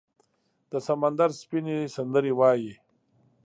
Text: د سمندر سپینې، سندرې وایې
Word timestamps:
د 0.71 0.73
سمندر 0.87 1.29
سپینې، 1.41 1.77
سندرې 1.95 2.33
وایې 2.39 2.73